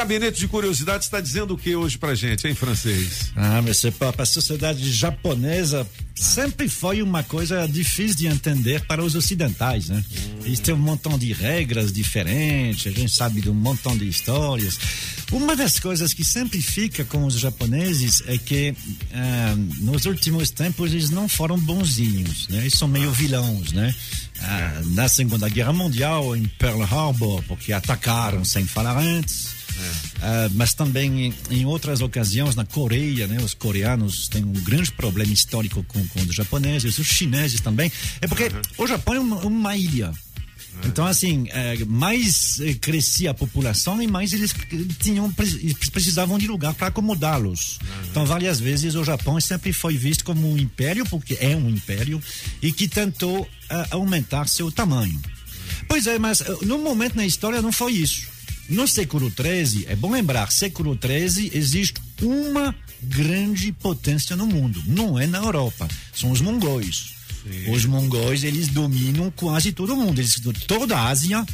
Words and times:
gabinete 0.00 0.40
de 0.40 0.48
curiosidades 0.48 1.06
está 1.06 1.20
dizendo 1.20 1.52
o 1.52 1.58
que 1.58 1.76
hoje 1.76 1.98
pra 1.98 2.14
gente, 2.14 2.48
em 2.48 2.54
francês? 2.54 3.32
Ah, 3.36 3.60
mas 3.60 3.84
a 4.18 4.24
sociedade 4.24 4.90
japonesa 4.90 5.86
sempre 6.14 6.70
foi 6.70 7.02
uma 7.02 7.22
coisa 7.22 7.68
difícil 7.68 8.16
de 8.16 8.26
entender 8.26 8.82
para 8.86 9.04
os 9.04 9.14
ocidentais, 9.14 9.90
né? 9.90 10.02
Eles 10.42 10.58
têm 10.58 10.72
um 10.72 10.78
montão 10.78 11.18
de 11.18 11.34
regras 11.34 11.92
diferentes, 11.92 12.86
a 12.86 12.98
gente 12.98 13.12
sabe 13.12 13.42
de 13.42 13.50
um 13.50 13.54
montão 13.54 13.94
de 13.94 14.08
histórias. 14.08 14.78
Uma 15.30 15.54
das 15.54 15.78
coisas 15.78 16.14
que 16.14 16.24
sempre 16.24 16.62
fica 16.62 17.04
com 17.04 17.26
os 17.26 17.34
japoneses 17.38 18.22
é 18.26 18.38
que 18.38 18.74
ah, 19.12 19.54
nos 19.80 20.06
últimos 20.06 20.50
tempos 20.50 20.92
eles 20.92 21.10
não 21.10 21.28
foram 21.28 21.58
bonzinhos, 21.58 22.48
né? 22.48 22.60
Eles 22.60 22.74
são 22.74 22.88
meio 22.88 23.10
vilões, 23.12 23.72
né? 23.72 23.94
Ah, 24.40 24.80
na 24.86 25.08
Segunda 25.08 25.46
Guerra 25.50 25.74
Mundial, 25.74 26.34
em 26.34 26.46
Pearl 26.58 26.82
Harbor, 26.82 27.42
porque 27.46 27.70
atacaram 27.70 28.46
sem 28.46 28.64
falar 28.64 28.96
antes. 28.96 29.59
Uh, 29.80 30.50
mas 30.54 30.74
também 30.74 31.34
em, 31.50 31.64
outras 31.64 32.00
ocasiões 32.00 32.54
na 32.54 32.64
Coreia, 32.64 33.26
né, 33.26 33.38
os 33.42 33.54
coreanos 33.54 34.28
têm 34.28 34.44
um 34.44 34.52
grande 34.52 34.92
problema 34.92 35.32
histórico 35.32 35.84
com, 35.84 36.06
com 36.08 36.20
os 36.20 36.34
japoneses, 36.34 36.98
os 36.98 37.06
chineses 37.06 37.60
também. 37.60 37.90
É 38.20 38.26
porque 38.26 38.44
uhum. 38.44 38.84
o 38.84 38.86
Japão 38.86 39.14
é 39.14 39.20
uma, 39.20 39.36
uma 39.36 39.76
ilha. 39.76 40.12
Então, 40.84 41.04
assim, 41.06 41.46
é, 41.50 41.84
mais 41.84 42.60
é, 42.60 42.74
crescia 42.74 43.32
a 43.32 43.34
população 43.34 44.00
e 44.02 44.06
mais 44.06 44.32
eles 44.32 44.54
tinham, 44.98 45.30
precisavam 45.92 46.38
de 46.38 46.46
lugar 46.46 46.74
para 46.74 46.86
acomodá-los. 46.86 47.78
Uhum. 47.78 48.06
Então, 48.10 48.26
várias 48.26 48.60
vezes 48.60 48.94
o 48.94 49.04
Japão 49.04 49.38
sempre 49.40 49.72
foi 49.72 49.96
visto 49.96 50.24
como 50.24 50.50
um 50.50 50.56
império, 50.56 51.04
porque 51.06 51.36
é 51.40 51.54
um 51.54 51.68
império, 51.68 52.22
e 52.62 52.72
que 52.72 52.88
tentou 52.88 53.42
uh, 53.42 53.48
aumentar 53.90 54.48
seu 54.48 54.70
tamanho. 54.70 55.20
Pois 55.86 56.06
é, 56.06 56.18
mas 56.18 56.40
uh, 56.40 56.64
no 56.64 56.78
momento 56.78 57.16
na 57.16 57.26
história 57.26 57.60
não 57.60 57.72
foi 57.72 57.92
isso. 57.92 58.28
No 58.70 58.86
século 58.86 59.30
XIII, 59.30 59.86
é 59.88 59.96
bom 59.96 60.12
lembrar, 60.12 60.52
século 60.52 60.96
XIII 60.96 61.50
existe 61.52 62.00
uma 62.22 62.72
grande 63.02 63.72
potência 63.72 64.36
no 64.36 64.46
mundo. 64.46 64.80
Não 64.86 65.18
é 65.18 65.26
na 65.26 65.38
Europa, 65.38 65.88
são 66.14 66.30
os 66.30 66.40
mongóis. 66.40 67.12
Sim. 67.42 67.72
Os 67.72 67.84
mongóis, 67.84 68.44
eles 68.44 68.68
dominam 68.68 69.28
quase 69.34 69.72
todo 69.72 69.96
mundo. 69.96 70.20
Eles, 70.20 70.40
toda 70.68 70.96
a 70.96 71.08
Ásia 71.08 71.44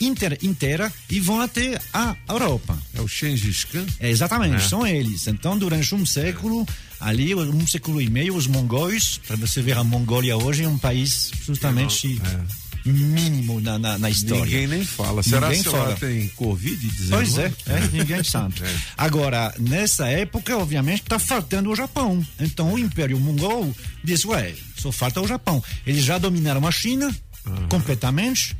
inter, 0.00 0.38
inteira 0.40 0.92
e 1.10 1.18
vão 1.18 1.40
até 1.40 1.80
a 1.92 2.14
Europa. 2.28 2.78
É 2.94 3.00
o 3.00 3.08
Gengis 3.08 3.64
Khan? 3.64 3.84
É, 3.98 4.08
exatamente, 4.08 4.54
é. 4.56 4.68
são 4.68 4.86
eles. 4.86 5.26
Então, 5.26 5.58
durante 5.58 5.96
um 5.96 6.06
século, 6.06 6.64
ali, 7.00 7.34
um 7.34 7.66
século 7.66 8.00
e 8.00 8.08
meio, 8.08 8.36
os 8.36 8.46
mongóis, 8.46 9.18
para 9.26 9.34
você 9.34 9.60
ver 9.60 9.76
a 9.76 9.82
Mongólia 9.82 10.36
hoje, 10.36 10.62
é 10.62 10.68
um 10.68 10.78
país 10.78 11.32
justamente... 11.44 12.20
É 12.24 12.65
mínimo 12.88 13.60
na, 13.60 13.78
na, 13.78 13.98
na 13.98 14.10
história. 14.10 14.44
Ninguém 14.44 14.66
nem 14.66 14.84
fala. 14.84 15.22
Será 15.22 15.48
ninguém 15.48 15.62
que 15.62 15.70
fala. 15.70 15.94
tem 15.96 16.28
Covid-19? 16.38 17.08
Pois 17.10 17.38
é, 17.38 17.52
é, 17.66 17.88
ninguém 17.92 18.24
sabe. 18.24 18.54
É. 18.66 18.76
Agora, 18.96 19.54
nessa 19.58 20.08
época, 20.08 20.56
obviamente, 20.56 21.02
está 21.02 21.18
faltando 21.18 21.70
o 21.70 21.76
Japão. 21.76 22.26
Então, 22.40 22.72
o 22.72 22.78
Império 22.78 23.18
Mongol 23.20 23.74
diz, 24.02 24.24
ué, 24.24 24.54
só 24.76 24.90
falta 24.90 25.20
o 25.20 25.26
Japão. 25.26 25.62
Eles 25.86 26.04
já 26.04 26.18
dominaram 26.18 26.66
a 26.66 26.70
China 26.70 27.14
uhum. 27.46 27.68
completamente. 27.68 28.56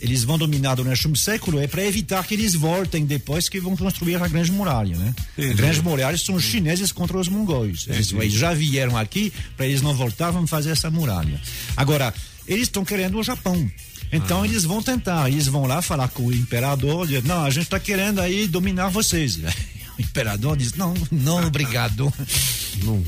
Eles 0.00 0.24
vão 0.24 0.38
dominar 0.38 0.76
durante 0.76 1.06
um 1.06 1.14
século, 1.14 1.60
é 1.60 1.66
para 1.66 1.84
evitar 1.84 2.26
que 2.26 2.32
eles 2.32 2.54
voltem 2.54 3.04
depois 3.04 3.50
que 3.50 3.60
vão 3.60 3.76
construir 3.76 4.16
a 4.16 4.26
Grande 4.26 4.50
Muralha, 4.50 4.96
né? 4.96 5.14
Entendi. 5.36 5.52
A 5.52 5.56
Grande 5.56 5.82
Muralha 5.82 6.16
são 6.16 6.36
os 6.36 6.42
chineses 6.42 6.90
contra 6.90 7.18
os 7.18 7.28
mongóis. 7.28 7.86
Eles, 7.86 8.10
eles 8.10 8.32
já 8.32 8.54
vieram 8.54 8.96
aqui, 8.96 9.30
para 9.56 9.66
eles 9.66 9.82
não 9.82 9.92
voltar, 9.92 10.30
vão 10.30 10.46
fazer 10.46 10.70
essa 10.70 10.90
muralha. 10.90 11.38
Agora, 11.76 12.14
eles 12.46 12.64
estão 12.64 12.84
querendo 12.84 13.18
o 13.18 13.22
Japão. 13.22 13.70
Então 14.12 14.42
ah. 14.42 14.46
eles 14.46 14.64
vão 14.64 14.82
tentar, 14.82 15.30
eles 15.30 15.46
vão 15.46 15.66
lá 15.66 15.80
falar 15.80 16.08
com 16.08 16.26
o 16.26 16.32
imperador, 16.32 17.06
dizer, 17.06 17.24
não, 17.24 17.44
a 17.44 17.50
gente 17.50 17.64
está 17.64 17.78
querendo 17.78 18.20
aí 18.20 18.46
dominar 18.46 18.88
vocês. 18.88 19.38
O 19.98 20.02
imperador 20.02 20.56
diz, 20.56 20.72
não, 20.72 20.94
não, 21.10 21.46
obrigado. 21.46 22.10
Não, 22.82 23.04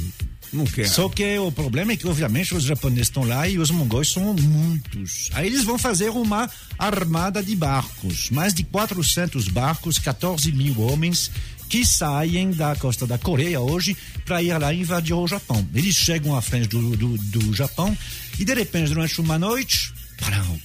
não 0.52 0.66
quero. 0.66 0.88
Só 0.88 1.08
que 1.08 1.38
o 1.38 1.50
problema 1.50 1.92
é 1.92 1.96
que, 1.96 2.06
obviamente, 2.06 2.54
os 2.54 2.64
japoneses 2.64 3.08
estão 3.08 3.24
lá 3.24 3.48
e 3.48 3.58
os 3.58 3.70
mongóis 3.70 4.10
são 4.10 4.34
muitos. 4.34 5.30
Aí 5.32 5.46
eles 5.46 5.64
vão 5.64 5.78
fazer 5.78 6.10
uma 6.10 6.50
armada 6.78 7.42
de 7.42 7.56
barcos, 7.56 8.28
mais 8.28 8.52
de 8.52 8.62
400 8.62 9.48
barcos, 9.48 9.98
14 9.98 10.52
mil 10.52 10.78
homens 10.82 11.30
que 11.72 11.86
saem 11.86 12.50
da 12.50 12.76
costa 12.76 13.06
da 13.06 13.16
Coreia 13.16 13.58
hoje 13.58 13.96
para 14.26 14.42
ir 14.42 14.52
lá 14.58 14.74
invadir 14.74 15.14
o 15.14 15.26
Japão. 15.26 15.66
Eles 15.74 15.96
chegam 15.96 16.36
à 16.36 16.42
frente 16.42 16.68
do, 16.68 16.94
do, 16.94 17.16
do 17.16 17.54
Japão 17.54 17.96
e 18.38 18.44
de 18.44 18.52
repente, 18.52 18.92
durante 18.92 19.18
uma 19.22 19.38
noite, 19.38 19.90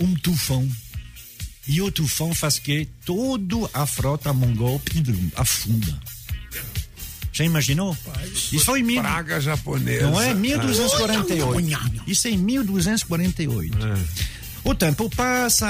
um 0.01 0.13
tufão. 0.15 0.67
E 1.65 1.81
o 1.81 1.89
tufão 1.89 2.35
faz 2.35 2.59
que 2.59 2.89
toda 3.05 3.69
a 3.73 3.85
frota 3.85 4.33
mongol 4.33 4.81
afunda. 5.37 5.97
Já 7.31 7.45
imaginou? 7.45 7.97
Isso 8.33 8.65
foi 8.65 8.81
em 8.81 8.83
mil... 8.83 9.01
Praga 9.01 9.39
japonesa. 9.39 10.09
Não 10.09 10.21
é? 10.21 10.33
1248. 10.33 12.03
Isso 12.05 12.27
é 12.27 12.31
em 12.31 12.37
1248. 12.37 13.77
É. 13.77 14.36
O 14.67 14.75
tempo 14.75 15.09
passa, 15.15 15.65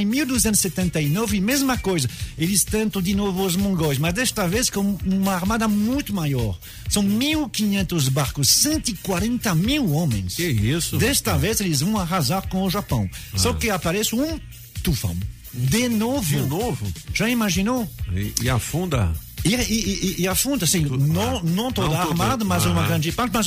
em 0.00 0.04
1279, 0.04 1.40
mesma 1.40 1.78
coisa. 1.78 2.10
Eles 2.36 2.64
tentam 2.64 3.00
de 3.00 3.14
novo 3.14 3.46
os 3.46 3.54
mongóis, 3.54 3.96
mas 3.96 4.12
desta 4.12 4.48
vez 4.48 4.68
com 4.68 4.98
uma 5.06 5.34
armada 5.34 5.68
muito 5.68 6.12
maior. 6.12 6.58
São 6.88 7.00
1.500 7.00 8.10
barcos, 8.10 8.48
140 8.48 9.54
mil 9.54 9.92
homens. 9.92 10.34
Que 10.34 10.48
isso? 10.48 10.98
Desta 10.98 11.38
vez 11.38 11.60
eles 11.60 11.80
vão 11.80 11.96
arrasar 11.96 12.48
com 12.48 12.64
o 12.64 12.68
Japão. 12.68 13.08
Ah. 13.32 13.38
Só 13.38 13.52
que 13.52 13.70
aparece 13.70 14.16
um 14.16 14.40
tufão. 14.82 15.16
De 15.54 15.88
novo. 15.88 16.24
De 16.24 16.42
novo? 16.42 16.92
Já 17.14 17.28
imaginou? 17.28 17.88
E, 18.12 18.34
e 18.42 18.50
afunda? 18.50 19.14
E, 19.44 19.54
e, 19.54 20.22
e, 20.22 20.28
afunda, 20.28 20.64
assim, 20.64 20.82
Tudo, 20.84 21.06
não, 21.06 21.38
ah, 21.38 21.42
não 21.42 21.72
toda 21.72 21.88
não 21.88 22.00
armada, 22.00 22.44
mas 22.44 22.66
ah, 22.66 22.70
uma 22.70 22.86
grande 22.86 23.10
parte, 23.10 23.32
mas, 23.32 23.46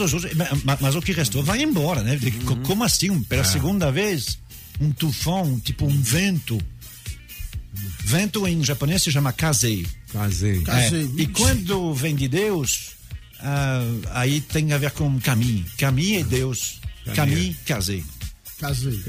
mas, 0.63 0.79
mas, 0.81 0.95
o 0.95 1.01
que 1.01 1.11
restou 1.11 1.43
vai 1.43 1.61
embora, 1.61 2.01
né? 2.01 2.19
Uhum. 2.47 2.63
Como 2.63 2.83
assim? 2.83 3.21
Pela 3.23 3.41
é. 3.41 3.45
segunda 3.45 3.91
vez? 3.91 4.39
Um 4.79 4.91
tufão, 4.91 5.59
tipo 5.59 5.85
um 5.85 6.01
vento. 6.01 6.59
Vento 8.03 8.47
em 8.47 8.63
japonês 8.63 9.01
se 9.03 9.11
chama 9.11 9.33
kaze. 9.33 9.87
Kaze. 10.63 11.17
É. 11.17 11.21
E 11.21 11.27
quando 11.27 11.93
vem 11.93 12.15
de 12.15 12.27
Deus, 12.27 12.91
uh, 13.39 14.07
aí 14.11 14.41
tem 14.41 14.73
a 14.73 14.77
ver 14.77 14.91
com 14.91 15.19
kami. 15.19 15.65
Kami 15.77 16.17
é 16.17 16.23
Deus. 16.23 16.79
Kaze. 18.63 19.03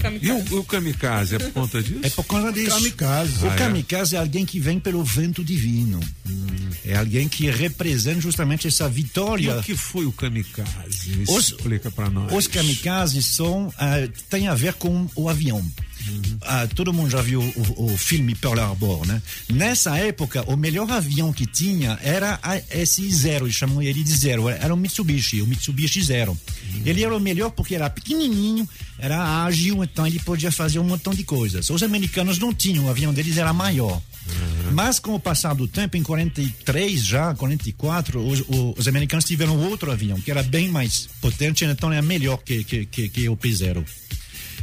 Casei. 0.00 0.20
E 0.22 0.30
o, 0.30 0.60
o, 0.60 0.64
kamikaze 0.64 1.34
é 1.34 1.38
por 1.40 1.52
conta 1.52 1.82
disso? 1.82 2.00
É 2.02 2.10
por 2.10 2.24
conta 2.24 2.52
disso. 2.52 2.70
Kamikaze. 2.70 3.44
O 3.44 3.50
ah, 3.50 3.54
é? 3.54 3.56
kamikaze 3.56 4.14
é? 4.14 4.18
é 4.18 4.20
alguém 4.20 4.46
que 4.46 4.60
vem 4.60 4.78
pelo 4.78 5.02
vento 5.02 5.42
divino. 5.42 5.98
Hum. 6.28 6.52
É 6.84 6.96
alguém 6.96 7.28
que 7.28 7.50
representa 7.50 8.20
justamente 8.20 8.68
essa 8.68 8.88
vitória. 8.88 9.52
E 9.52 9.58
o 9.58 9.62
que 9.62 9.76
foi 9.76 10.06
o 10.06 10.12
kamikaze? 10.12 11.24
Os, 11.28 11.48
Explica 11.48 11.90
para 11.90 12.08
nós. 12.10 12.32
Os 12.32 12.46
kamikazes 12.46 13.26
são, 13.26 13.68
uh, 13.68 14.12
tem 14.30 14.46
a 14.46 14.54
ver 14.54 14.74
com 14.74 15.08
o 15.16 15.28
avião. 15.28 15.64
Uhum. 16.08 16.38
Ah, 16.42 16.66
todo 16.66 16.92
mundo 16.92 17.10
já 17.10 17.20
viu 17.22 17.40
o, 17.40 17.92
o, 17.92 17.96
filme 17.96 18.34
Pearl 18.34 18.58
Harbor, 18.58 19.06
né? 19.06 19.22
Nessa 19.48 19.96
época, 19.98 20.42
o 20.46 20.56
melhor 20.56 20.90
avião 20.90 21.32
que 21.32 21.46
tinha 21.46 21.98
era 22.02 22.38
a 22.42 22.56
S0, 22.58 23.42
eles 23.42 23.54
chamam 23.54 23.82
ele 23.82 24.02
de 24.02 24.12
Zero, 24.12 24.48
era 24.48 24.72
o 24.72 24.76
Mitsubishi, 24.76 25.40
o 25.42 25.46
Mitsubishi 25.46 26.02
Zero. 26.02 26.32
Uhum. 26.32 26.82
Ele 26.84 27.04
era 27.04 27.16
o 27.16 27.20
melhor 27.20 27.50
porque 27.50 27.74
era 27.74 27.88
pequenininho, 27.88 28.68
era 28.98 29.44
ágil, 29.44 29.82
então 29.84 30.06
ele 30.06 30.18
podia 30.20 30.50
fazer 30.50 30.78
um 30.78 30.84
montão 30.84 31.14
de 31.14 31.24
coisas. 31.24 31.70
Os 31.70 31.82
americanos 31.82 32.38
não 32.38 32.52
tinham, 32.52 32.86
o 32.86 32.90
avião 32.90 33.12
deles 33.12 33.36
era 33.36 33.52
maior. 33.52 34.00
Uhum. 34.26 34.72
Mas 34.72 34.98
com 34.98 35.14
o 35.14 35.20
passar 35.20 35.54
do 35.54 35.66
tempo, 35.66 35.96
em 35.96 36.02
43 36.02 37.04
já, 37.04 37.34
44, 37.34 38.24
os, 38.24 38.44
os, 38.48 38.88
americanos 38.88 39.24
tiveram 39.24 39.58
outro 39.58 39.90
avião 39.90 40.20
que 40.20 40.30
era 40.30 40.42
bem 40.42 40.68
mais 40.68 41.08
potente, 41.20 41.64
então 41.64 41.92
era 41.92 42.02
melhor 42.02 42.38
que, 42.38 42.64
que, 42.64 42.86
que, 42.86 43.08
que 43.08 43.28
o 43.28 43.36
P-0. 43.36 43.84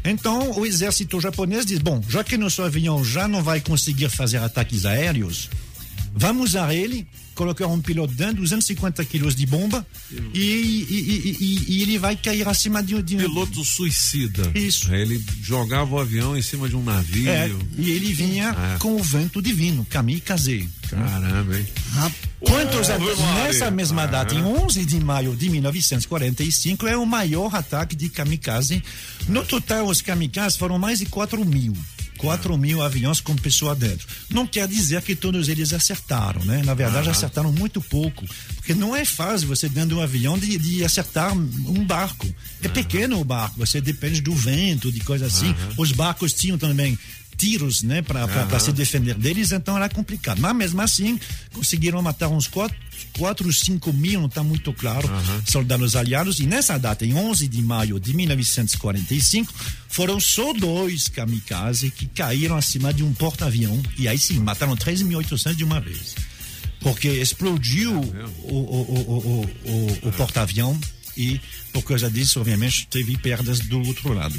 Então, 0.04 0.58
o 0.58 0.66
exército 0.66 1.20
japonês 1.20 1.66
diz: 1.66 1.80
bom, 1.80 2.02
já 2.08 2.24
que 2.24 2.38
nosso 2.38 2.62
avião 2.62 3.04
já 3.04 3.28
não 3.28 3.44
vai 3.44 3.60
conseguir 3.60 4.10
fazer 4.10 4.38
ataques 4.38 4.86
aéreos, 4.86 5.50
vamos 6.14 6.50
usar 6.50 6.74
ele, 6.74 7.08
colocar 7.36 7.68
um 7.68 7.82
piloto 7.82 8.14
dentro, 8.14 8.42
250 8.42 9.04
quilos 9.06 9.36
de 9.36 9.46
bomba, 9.46 9.86
e, 10.34 10.40
e, 10.40 11.36
e, 11.40 11.66
e, 11.70 11.82
ele 11.82 11.98
vai 11.98 12.16
cair 12.16 12.48
acima 12.48 12.82
de, 12.84 12.96
um. 12.96 13.02
Piloto 13.02 13.64
suicida. 13.64 14.52
Isso. 14.56 14.94
Ele 14.94 15.24
jogava 15.42 15.96
o 15.96 16.00
avião 16.00 16.38
em 16.38 16.42
cima 16.42 16.68
de 16.68 16.76
um 16.76 16.84
navio. 16.84 17.30
É, 17.30 17.50
e 17.78 17.92
ele 17.92 18.14
vinha 18.14 18.50
é. 18.76 18.78
com 18.78 18.96
o 18.96 19.04
vento 19.04 19.42
divino, 19.42 19.86
kamikaze. 19.86 20.70
Caramba, 20.90 21.58
hein? 21.58 21.68
Quantos 22.40 22.88
nessa 23.36 23.70
mesma 23.70 24.06
data, 24.06 24.34
em 24.34 24.44
11 24.44 24.86
de 24.86 25.00
maio 25.00 25.36
de 25.36 25.50
1945, 25.50 26.88
é 26.88 26.96
o 26.96 27.06
maior 27.06 27.54
ataque 27.54 27.96
de 27.96 28.10
kamikaze. 28.10 28.82
No 29.28 29.44
total, 29.44 29.88
os 29.88 30.02
kamikazes 30.02 30.58
foram 30.58 30.80
mais 30.80 31.00
de 31.00 31.06
4 31.06 31.44
mil. 31.46 31.76
4 32.20 32.58
mil 32.58 32.82
aviões 32.82 33.22
com 33.22 33.34
pessoa 33.36 33.74
dentro. 33.74 34.06
Não 34.30 34.46
quer 34.46 34.68
dizer 34.68 35.02
que 35.02 35.16
todos 35.16 35.48
eles 35.48 35.72
acertaram, 35.72 36.44
né? 36.44 36.62
Na 36.66 36.74
verdade, 36.74 37.06
uhum. 37.06 37.12
acertaram 37.12 37.52
muito 37.52 37.82
pouco. 37.82 38.26
Porque 38.58 38.74
não 38.74 38.96
é 38.96 39.06
fácil 39.06 39.48
você 39.48 39.70
dentro 39.70 39.90
de 39.90 39.96
um 39.96 40.02
avião 40.02 40.38
de, 40.38 40.58
de 40.58 40.84
acertar 40.84 41.34
um 41.34 41.86
barco. 41.86 42.28
É 42.62 42.68
uhum. 42.68 42.74
pequeno 42.74 43.20
o 43.20 43.24
barco, 43.24 43.58
você 43.58 43.80
depende 43.80 44.20
do 44.20 44.36
vento, 44.36 44.92
de 44.92 45.00
coisa 45.00 45.28
assim. 45.28 45.48
Uhum. 45.48 45.74
Os 45.78 45.94
barcos 45.94 46.34
tinham 46.34 46.58
também 46.58 47.00
tiros, 47.40 47.82
né, 47.84 48.02
para 48.02 48.60
se 48.60 48.74
defender 48.74 49.16
deles, 49.16 49.54
então 49.54 49.78
era 49.78 49.88
complicado. 49.88 50.40
Mas 50.42 50.56
mesmo 50.56 50.82
assim, 50.82 51.18
conseguiram 51.54 52.02
matar 52.02 52.28
uns 52.28 52.48
4, 52.48 52.76
4 53.18 53.54
5 53.54 53.94
mil, 53.94 54.20
não 54.20 54.28
está 54.28 54.44
muito 54.44 54.74
claro, 54.74 55.08
uhum. 55.08 55.42
soldados 55.46 55.96
aliados. 55.96 56.40
E 56.40 56.46
nessa 56.46 56.78
data, 56.78 57.06
em 57.06 57.16
11 57.16 57.48
de 57.48 57.62
maio 57.62 57.98
de 57.98 58.14
1945, 58.14 59.54
foram 59.88 60.20
só 60.20 60.52
dois 60.52 61.08
kamikaze 61.08 61.90
que 61.90 62.08
caíram 62.08 62.58
acima 62.58 62.94
de 62.94 63.04
um 63.04 63.14
porta-avião. 63.14 63.82
E 63.98 64.08
aí 64.08 64.20
sim, 64.20 64.40
mataram 64.40 64.76
3.800 64.76 65.56
de 65.56 65.64
uma 65.64 65.80
vez. 65.80 66.16
Porque 66.82 67.08
explodiu 67.08 67.94
o, 68.44 68.54
o, 68.54 68.66
o, 68.86 69.50
o, 69.66 70.08
o 70.10 70.12
porta-avião 70.12 70.78
e, 71.16 71.40
por 71.72 71.84
causa 71.84 72.10
disso, 72.10 72.40
obviamente, 72.40 72.88
teve 72.88 73.18
perdas 73.18 73.60
do 73.60 73.82
outro 73.82 74.14
lado. 74.14 74.36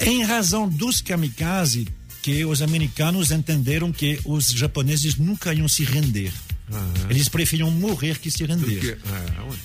Em 0.00 0.22
razão 0.22 0.68
dos 0.68 1.02
kamikaze, 1.02 1.86
que 2.22 2.44
os 2.44 2.62
americanos 2.62 3.30
entenderam 3.30 3.92
que 3.92 4.18
os 4.24 4.50
japoneses 4.50 5.16
nunca 5.16 5.54
iam 5.54 5.68
se 5.68 5.84
render. 5.84 6.32
Uhum. 6.70 7.10
Eles 7.10 7.28
preferiam 7.28 7.70
morrer 7.70 8.18
que 8.18 8.30
se 8.30 8.44
render. 8.44 8.80
Que, 8.80 8.90
é, 8.90 8.98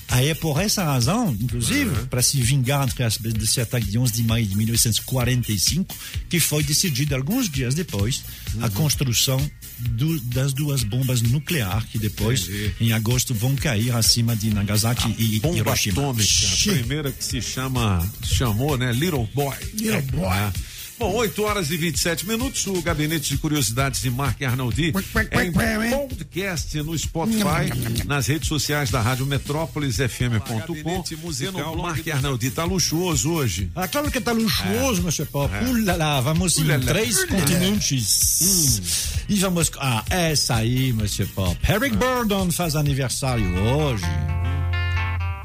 Aí 0.08 0.30
é 0.30 0.34
por 0.34 0.60
essa 0.60 0.84
razão, 0.84 1.38
inclusive, 1.40 1.92
uhum. 1.92 2.08
para 2.08 2.22
se 2.22 2.42
vingar 2.42 2.88
desse 3.20 3.62
ataque 3.62 3.86
de 3.86 3.98
11 3.98 4.12
de 4.12 4.24
maio 4.24 4.46
de 4.46 4.58
1945, 4.58 5.96
que 6.28 6.40
foi 6.40 6.64
decidido 6.64 7.16
alguns 7.16 7.48
dias 7.48 7.76
depois 7.76 8.24
uhum. 8.56 8.66
a 8.66 8.70
construção 8.72 9.52
do, 9.78 10.20
das 10.22 10.54
duas 10.54 10.84
bombas 10.84 11.22
nucleares 11.22 11.86
que 11.90 12.00
depois, 12.00 12.44
Entendi. 12.44 12.74
em 12.80 12.94
agosto, 12.94 13.34
vão 13.34 13.56
cair 13.56 13.94
acima 13.94 14.36
de 14.36 14.50
Nagasaki 14.52 15.08
a 15.08 15.22
e 15.22 15.40
bomba 15.40 15.58
Hiroshima. 15.58 16.02
Atômica, 16.02 16.24
a 16.24 16.74
primeira 16.74 17.12
que 17.12 17.24
se 17.24 17.42
chama, 17.42 18.12
chamou, 18.24 18.78
né? 18.78 18.92
Little 18.92 19.30
Boy. 19.34 19.56
Little 19.74 20.02
Boy. 20.02 20.38
É. 20.38 20.75
Bom, 20.98 21.14
8 21.14 21.44
horas 21.44 21.72
e 21.72 21.78
27 21.78 22.26
minutos. 22.28 22.66
O 22.68 22.82
Gabinete 22.82 23.30
de 23.30 23.38
Curiosidades 23.38 24.02
de 24.02 24.10
Mark 24.10 24.42
Arnoldi 24.42 24.88
em 24.88 25.52
podcast 25.92 26.82
no 26.84 26.98
Spotify, 26.98 28.06
nas 28.06 28.28
redes 28.28 28.48
sociais 28.48 28.90
da 28.90 29.02
Rádio 29.02 29.26
Metrópolis 29.26 29.98
FM.com. 29.98 31.04
musical 31.22 31.76
Mark 31.76 32.08
Arnoldi. 32.08 32.50
Tá 32.52 32.64
luxuoso 32.64 33.32
hoje. 33.32 33.70
Ah, 33.76 33.88
claro 33.88 34.10
que 34.10 34.22
tá 34.22 34.32
luxuoso, 34.32 35.02
é. 35.02 35.04
meu 35.04 35.26
Pop. 35.26 35.54
É. 35.54 35.64
Ulala, 35.68 36.22
vamos 36.22 36.58
em 36.58 36.80
três 36.80 37.26
continentes. 37.26 38.42
Hum. 38.42 39.26
E 39.28 39.36
vamos. 39.40 39.72
Ah, 39.78 40.04
essa 40.10 40.56
aí, 40.56 40.94
Monsieur 40.94 41.28
Pop. 41.36 41.58
Eric 41.68 41.98
Burdon 41.98 42.52
faz 42.52 42.76
aniversário 42.76 43.46
hoje. 43.58 44.06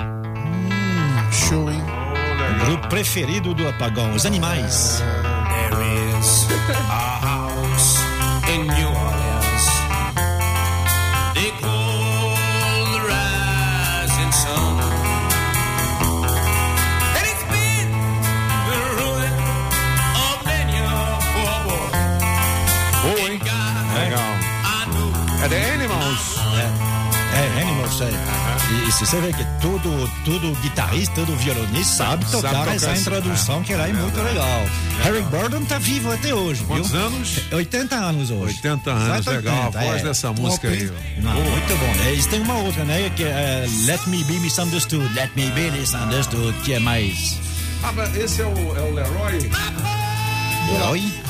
Hum, 0.00 1.32
show, 1.32 1.70
hein? 1.70 1.80
O 2.60 2.66
grupo 2.66 2.88
preferido 2.88 3.54
do 3.54 3.66
apagão, 3.66 4.14
os 4.14 4.26
animais. 4.26 5.02
ah. 6.90 7.09
É 28.04 28.08
Animals, 28.08 28.84
é. 28.84 28.88
E, 28.88 28.92
se 28.92 29.06
você 29.06 29.20
vê 29.20 29.32
que 29.32 29.44
todo, 29.60 30.10
todo 30.24 30.60
guitarrista, 30.60 31.14
todo 31.14 31.36
violonista 31.36 32.04
sabe 32.04 32.24
tocar, 32.26 32.50
sabe 32.50 32.58
tocar 32.58 32.74
essa 32.74 32.96
introdução 32.96 33.62
que 33.62 33.72
era 33.72 33.88
é, 33.88 33.92
muito 33.92 34.20
legal. 34.20 34.62
Harry 35.02 35.22
Burton 35.22 35.64
tá 35.64 35.78
vivo 35.78 36.12
até 36.12 36.34
hoje, 36.34 36.64
Quantos 36.64 36.90
viu? 36.90 37.00
anos? 37.00 37.40
80 37.52 37.96
anos 37.96 38.30
hoje. 38.30 38.56
80 38.56 38.90
anos, 38.90 39.26
legal. 39.26 39.66
A 39.66 39.70
voz 39.70 40.00
é. 40.00 40.04
dessa 40.04 40.32
música 40.32 40.68
aí. 40.68 40.90
Não, 41.18 41.32
muito 41.32 41.78
bom. 41.78 42.04
Eles 42.08 42.26
têm 42.26 42.40
uma 42.40 42.58
outra, 42.58 42.84
né? 42.84 43.10
Que 43.16 43.24
é 43.24 43.66
Let 43.86 44.06
Me 44.06 44.22
Be 44.24 44.38
Misunderstood. 44.38 45.12
Let 45.14 45.30
Me 45.36 45.50
Be 45.50 45.70
Misunderstood, 45.70 46.58
que 46.60 46.74
é 46.74 46.78
mais... 46.78 47.38
Ah, 47.82 47.92
mas 47.92 48.14
esse 48.14 48.42
é 48.42 48.44
o, 48.44 48.76
é 48.76 48.80
o 48.82 48.94
Leroy? 48.94 49.50
Leroy? 50.72 51.29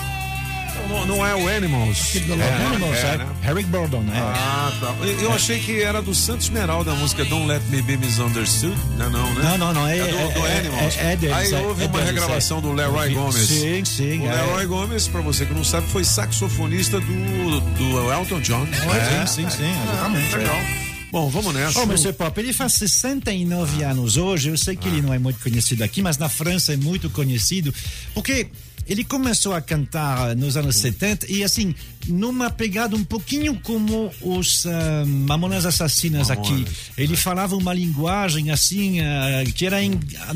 Não, 0.91 1.07
não 1.07 1.27
é 1.27 1.35
o 1.35 1.49
Animals. 1.49 2.17
É, 2.17 2.19
é, 2.19 2.67
Animals, 2.67 2.97
é, 2.97 3.15
é, 3.15 3.19
né? 3.19 3.29
Harry 3.43 3.63
Burdon, 3.65 4.01
né? 4.01 4.13
Ah, 4.19 4.73
tá. 4.81 4.95
Eu, 5.23 5.33
achei 5.33 5.61
que 5.61 5.83
era 5.83 6.03
do 6.03 6.15
Santos 6.15 6.47
Esmeralda 6.47 6.93
a 6.93 6.95
música 6.95 7.25
Don't 7.25 7.47
Let 7.47 7.63
Me 7.71 7.81
Be 7.81 7.97
Misunderstood. 7.97 8.77
Não, 8.99 9.09
não, 9.11 9.35
né? 9.35 9.43
Não, 9.43 9.59
não, 9.59 9.73
não. 9.73 9.87
É, 9.87 9.99
é 9.99 10.07
do, 10.07 10.35
do 10.35 10.47
é, 10.47 10.59
Animals. 10.59 10.97
É, 10.99 11.13
é 11.13 11.17
deles, 11.17 11.37
Aí 11.37 11.55
houve 11.55 11.85
uma 11.85 11.93
deles, 11.93 12.07
regravação 12.07 12.61
do 12.61 12.73
Leroy 12.73 13.15
Gomes. 13.15 13.37
Sim, 13.37 13.85
sim. 13.85 14.21
O 14.21 14.31
Leroy 14.31 14.67
Gomes, 14.67 15.09
pra 15.09 15.21
você 15.21 15.47
que 15.47 15.55
não 15.55 15.65
sabe, 15.65 15.87
foi 15.89 16.05
saxofonista 16.05 17.01
do, 17.01 17.61
do 17.61 18.13
Elton 18.13 18.41
John. 18.41 18.67
sim, 18.67 19.45
sim, 19.45 19.51
sim. 19.51 19.73
Exatamente. 19.93 20.37
Legal. 20.37 20.61
Bom, 21.11 21.29
vamos 21.29 21.53
nessa. 21.53 21.81
Ô, 21.81 21.83
oh, 21.83 21.87
Mr. 21.87 22.13
Pop, 22.13 22.39
ele 22.39 22.53
faz 22.53 22.75
69 22.75 23.85
ah. 23.85 23.91
anos 23.91 24.17
hoje. 24.17 24.49
Eu 24.49 24.57
sei 24.57 24.77
que 24.77 24.89
ah. 24.89 24.93
ele 24.93 25.03
não 25.03 25.13
é 25.13 25.19
muito 25.19 25.41
conhecido 25.41 25.83
aqui, 25.83 26.03
mas 26.03 26.17
na 26.17 26.29
França 26.29 26.73
é 26.73 26.77
muito 26.77 27.11
conhecido. 27.11 27.75
Porque 28.15 28.47
ele 28.91 29.05
começou 29.05 29.55
a 29.55 29.61
cantar 29.61 30.35
nos 30.35 30.57
anos 30.57 30.75
70 30.75 31.31
e 31.31 31.45
assim, 31.45 31.73
numa 32.09 32.51
pegada 32.51 32.97
um 32.97 33.05
pouquinho 33.05 33.55
como 33.63 34.11
os 34.21 34.65
uh, 34.65 35.07
Mamonas 35.07 35.65
Assassinas 35.65 36.29
Mamonas. 36.29 36.51
aqui. 36.51 36.67
Ele 36.99 37.15
falava 37.15 37.55
uma 37.57 37.73
linguagem 37.73 38.51
assim, 38.51 39.01
uh, 39.01 39.53
que 39.55 39.65
era 39.65 39.81
em, 39.81 39.93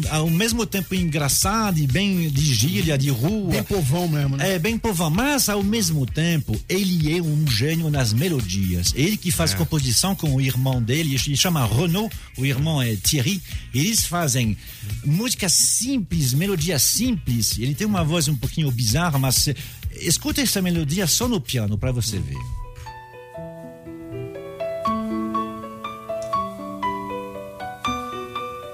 ao 0.09 0.31
mesmo 0.31 0.65
tempo 0.65 0.95
engraçada 0.95 1.81
e 1.81 1.87
bem 1.89 2.31
de 2.31 2.55
gíria, 2.55 2.97
de 2.97 3.11
rua. 3.11 3.51
Bem 3.51 3.65
povão 3.65 4.07
mesmo, 4.07 4.37
né? 4.37 4.55
É, 4.55 4.59
bem 4.61 4.79
povão, 4.79 5.11
mas 5.11 5.49
ao 5.49 5.65
mesmo 5.65 6.07
tempo 6.07 6.57
ele 6.69 7.13
é 7.13 7.21
um 7.21 7.45
gênio 7.49 7.91
nas 7.91 8.13
melodias. 8.13 8.93
Ele 8.95 9.17
que 9.17 9.33
faz 9.33 9.53
é. 9.53 9.57
composição 9.57 10.15
com 10.15 10.33
o 10.33 10.41
irmão 10.41 10.81
dele, 10.81 11.17
ele 11.27 11.37
chama 11.37 11.67
Renaud, 11.67 12.15
o 12.39 12.47
irmão 12.47 12.81
é 12.81 12.95
Thierry. 12.95 13.43
Eles 13.75 14.07
fazem 14.07 14.57
música 15.05 15.49
simples, 15.49 16.33
melodia 16.33 16.79
simples. 16.79 17.59
Ele 17.59 17.75
tem 17.75 17.85
uma 17.85 18.05
voz 18.05 18.29
um 18.29 18.44
pouquinho 18.45 18.71
bizarra, 18.71 19.19
mas 19.19 19.49
escuta 19.93 20.43
essa 20.43 20.61
melodia 20.61 21.07
só 21.07 21.27
no 21.27 21.41
piano 21.41 21.79
para 21.79 21.93
você 21.93 22.19
ver. 22.19 22.37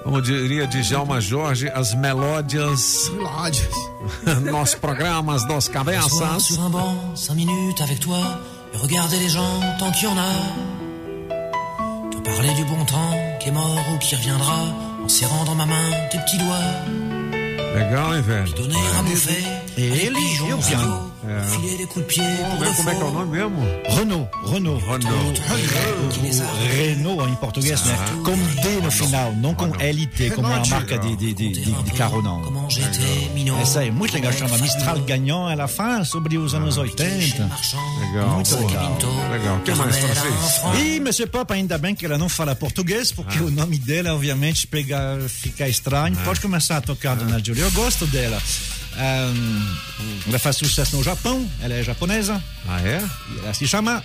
Como 0.02 0.20
diria 0.20 0.67
Djalma 0.67 1.20
Jorge, 1.20 1.69
as 1.69 1.94
melódias. 1.94 3.08
Melódias. 3.12 3.69
nos 4.50 4.75
programas 4.75 5.46
dos 5.46 5.69
cabeças. 5.69 6.43
sur 6.43 6.58
un 6.58 6.70
banc, 6.70 7.14
cinq 7.14 7.37
minutes 7.37 7.81
avec 7.81 8.00
toi, 8.00 8.19
et 8.75 8.76
regarder 8.76 9.20
les 9.20 9.28
gens 9.28 9.61
tant 9.78 9.93
qu'il 9.93 10.08
y 10.08 10.12
en 10.12 10.19
a. 10.19 10.32
Te 12.11 12.19
parler 12.29 12.53
du 12.55 12.65
bon 12.65 12.84
temps 12.86 13.15
qui 13.39 13.50
est 13.50 13.53
mort 13.53 13.84
ou 13.94 13.98
qui 13.98 14.17
reviendra, 14.17 14.74
en 15.05 15.08
serrant 15.08 15.44
dans 15.44 15.55
ma 15.55 15.67
main 15.67 15.91
tes 16.10 16.19
petits 16.19 16.39
doigts. 16.39 16.99
Legal, 17.74 18.17
hein, 18.17 18.22
velho? 18.22 18.53
Bouffer. 19.05 19.62
Et 19.77 20.06
ele 20.06 20.19
e 20.19 20.53
o 20.53 20.58
piano. 20.58 21.09
É. 21.22 21.86
Como, 21.86 22.74
como 22.77 22.91
é 22.91 22.94
que 22.94 23.03
é 23.03 23.05
o 23.05 23.10
nome 23.10 23.39
mesmo? 23.39 23.60
Renault. 23.89 24.31
Renault. 24.46 24.84
Renault. 24.86 25.41
Renault 26.74 27.31
em 27.31 27.34
português, 27.36 27.84
né? 27.84 27.96
Com 28.24 28.36
D 28.62 28.81
no 28.82 28.91
final, 28.91 29.32
não 29.34 29.55
com 29.55 29.67
LT, 29.67 30.31
como 30.31 30.48
uma 30.48 30.65
marca 30.67 30.98
de, 30.98 31.17
de, 31.17 31.34
de, 31.34 31.48
de, 31.50 31.82
de 31.82 31.91
carro, 31.93 32.22
não. 32.22 32.69
Essa 33.60 33.84
é 33.84 33.91
muito 33.91 34.15
legal, 34.15 34.32
chama 34.32 34.56
Mistral 34.58 34.98
Gagnant. 35.00 35.53
Ela 35.53 35.69
fala 35.69 36.05
sobre 36.05 36.39
os 36.39 36.55
anos 36.55 36.79
80. 36.79 37.50
Legal. 38.00 38.29
Muito 38.31 38.56
legal. 38.56 38.98
Legal. 39.31 39.56
O 39.56 39.60
que 39.60 39.74
mais, 39.74 39.96
francês? 39.98 40.62
E 40.82 41.00
Monsieur 41.00 41.29
Pop, 41.29 41.53
ainda 41.53 41.77
bem 41.77 41.94
que 41.94 42.06
ela 42.06 42.17
não 42.17 42.29
fala 42.29 42.55
português, 42.55 43.12
porque 43.12 43.39
ah. 43.39 43.43
o 43.43 43.50
nome 43.50 43.79
dela, 43.79 44.15
obviamente, 44.15 44.67
pega, 44.67 45.19
fica 45.29 45.69
estranho. 45.69 46.17
Ah. 46.19 46.24
Pode 46.24 46.41
começar 46.41 46.79
a 46.79 46.81
tocar, 46.81 47.15
Dona 47.17 47.43
Julia. 47.44 47.65
Eu 47.65 47.72
gosto 47.72 48.06
dela. 48.06 48.41
Um, 48.97 49.77
ela 50.29 50.39
faz 50.39 50.56
sucesso 50.56 50.97
no 50.97 51.03
Japão, 51.03 51.49
ela 51.61 51.75
é 51.75 51.82
japonesa. 51.82 52.43
Ah, 52.69 52.81
é? 52.81 53.03
E 53.32 53.39
ela 53.39 53.55
se 53.55 53.67
chama 53.67 54.03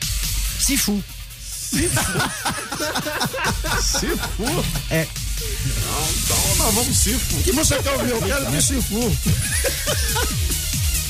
Sifu. 0.60 1.04
Sifu? 1.40 2.02
Sifu? 3.82 4.66
É. 4.90 5.08
Não, 5.66 6.10
então 6.12 6.56
nós 6.58 6.74
vamos 6.74 6.98
Sifu. 6.98 7.38
que 7.44 7.52
você 7.52 7.82
quer 7.82 7.92
ouvir? 7.92 8.12
Eu 8.12 8.22
quero 8.22 8.52
ver 8.52 8.62
Sifu. 8.62 9.18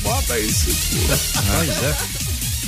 Bota 0.01 0.33
aí, 0.33 0.51
Sifu. 0.51 0.97
Pois 1.07 1.69
é. 1.69 1.95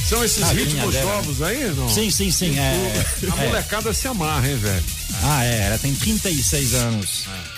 São 0.08 0.24
esses 0.24 0.44
ah, 0.44 0.54
ritmos 0.54 0.96
novos 0.96 1.42
aí, 1.42 1.70
não? 1.76 1.90
Sim, 1.90 2.10
sim, 2.10 2.32
sim. 2.32 2.58
É, 2.58 3.06
a 3.24 3.44
é. 3.44 3.48
molecada 3.48 3.94
se 3.94 4.08
amarra, 4.08 4.48
hein, 4.48 4.56
velho? 4.56 4.84
Ah, 5.24 5.44
é. 5.44 5.64
Ela 5.64 5.78
tem 5.78 5.94
36 5.94 6.74
anos. 6.76 7.26
É. 7.28 7.58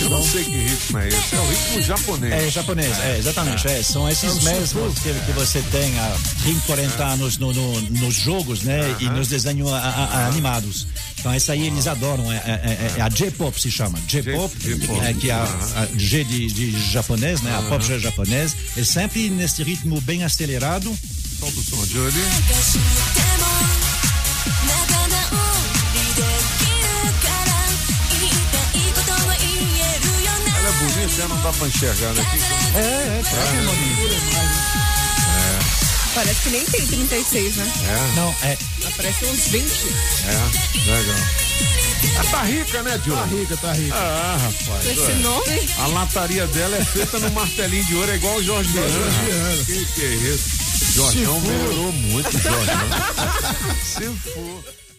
Eu 0.00 0.08
não 0.10 0.22
sei 0.24 0.44
que 0.44 0.50
ritmo 0.50 0.98
é 0.98 1.08
esse, 1.08 1.34
é 1.34 1.38
o 1.38 1.48
ritmo 1.48 1.82
japonês. 1.82 2.32
É 2.32 2.50
japonês, 2.50 2.98
é, 3.00 3.18
exatamente. 3.18 3.66
É, 3.68 3.82
são 3.82 4.08
esses 4.08 4.42
mesmos 4.42 4.98
que, 5.00 5.12
que 5.12 5.32
você 5.32 5.60
tem 5.70 5.98
há 5.98 6.16
20, 6.38 6.62
40 6.64 7.04
anos 7.04 7.36
no, 7.38 7.52
no- 7.52 7.80
nos 7.82 8.14
jogos, 8.14 8.62
né? 8.62 8.96
E 9.00 9.08
nos 9.10 9.28
desenhos 9.28 9.70
a- 9.72 9.76
a- 9.78 10.04
a- 10.04 10.26
animados. 10.28 10.86
Então, 11.18 11.32
essa 11.32 11.52
aí 11.52 11.66
eles 11.66 11.86
adoram. 11.86 12.32
É, 12.32 12.36
é- 12.36 12.40
é- 12.40 12.94
é 12.98 13.02
a 13.02 13.08
J-pop 13.08 13.60
se 13.60 13.70
chama. 13.70 13.98
J-pop, 14.06 14.54
é, 15.04 15.12
que 15.14 15.30
é 15.30 15.34
a, 15.34 15.42
a 15.44 15.86
G 15.98 16.24
de, 16.24 16.46
de 16.46 16.90
japonês, 16.92 17.42
né? 17.42 17.54
A 17.56 17.62
pop 17.62 17.84
japonês. 18.00 18.56
É 18.76 18.84
sempre 18.84 19.28
nesse 19.28 19.62
ritmo 19.62 20.00
bem 20.00 20.24
acelerado. 20.24 20.96
Solta 21.38 21.58
o 21.60 21.62
som, 21.62 21.84
Julie. 21.86 22.24
Você 31.20 31.24
é 31.24 31.28
né? 31.28 31.34
não 31.34 31.42
dá 31.42 31.52
pra 31.52 31.68
enxergar, 31.68 32.14
né? 32.14 32.26
É, 32.74 32.78
é, 32.78 32.82
é. 32.82 32.86
é. 32.86 33.20
é. 35.36 35.58
Parece 36.14 36.42
que 36.42 36.50
nem 36.50 36.64
tem 36.64 36.86
36, 36.86 37.56
né? 37.56 37.72
É. 37.88 38.16
Não, 38.16 38.34
é. 38.42 38.56
Parece 38.96 39.24
uns 39.26 39.48
20. 39.48 39.70
É, 40.26 40.90
legal. 40.90 41.16
Tá 42.30 42.42
rica, 42.42 42.82
né, 42.82 42.98
Diogo? 42.98 43.20
Tá 43.20 43.26
rica, 43.26 43.56
tá 43.56 43.72
rica. 43.72 43.94
Ah, 43.94 44.38
rapaz. 44.40 44.86
Esse 44.86 45.12
nome? 45.14 45.68
A 45.78 45.86
lataria 45.88 46.46
dela 46.46 46.76
é 46.76 46.84
feita 46.84 47.18
no 47.18 47.30
martelinho 47.32 47.84
de 47.84 47.96
ouro, 47.96 48.10
é 48.10 48.14
igual 48.14 48.36
o 48.36 48.42
Jorge 48.42 48.72
Jorge 48.72 49.64
Que 49.66 49.84
que 49.84 50.02
é 50.02 50.14
isso? 50.14 50.59
Jorjão 50.90 51.40
melhorou 51.40 51.92
muito, 51.92 52.32
Jorjão. 52.32 52.88
Se 53.84 54.04
for. 54.30 54.80